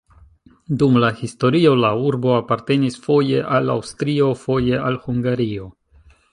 [0.83, 5.73] Dum la historio la urbo apartenis foje al Aŭstrio, foje al Hungario.